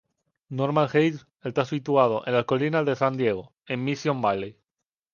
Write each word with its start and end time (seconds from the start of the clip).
Normal 0.49 0.89
Heights 0.93 1.27
está 1.43 1.63
situado 1.63 2.23
en 2.25 2.33
las 2.33 2.45
colinas 2.45 2.87
de 2.87 2.95
San 2.95 3.17
Diego, 3.17 3.53
en 3.67 3.83
Mission 3.83 4.19
Valley. 4.19 4.57